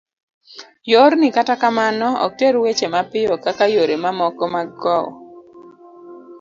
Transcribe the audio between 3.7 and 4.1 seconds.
yore